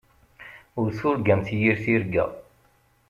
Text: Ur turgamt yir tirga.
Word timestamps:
Ur 0.81 0.89
turgamt 0.99 1.47
yir 1.61 1.75
tirga. 1.83 2.25